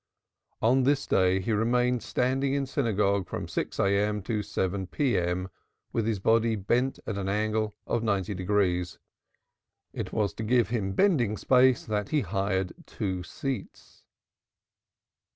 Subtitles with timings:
[0.63, 4.23] On this day he remained standing in synagogue from 6 A.M.
[4.23, 5.47] to 7 P.M.
[5.93, 8.97] with his body bent at an angle of ninety degrees;
[9.93, 14.03] it was to give him bending space that he hired two seats.